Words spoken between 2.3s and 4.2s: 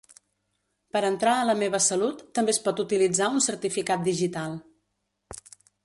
també es pot utilitzar un certificat